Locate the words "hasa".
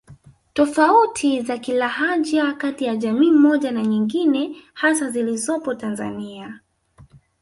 4.73-5.09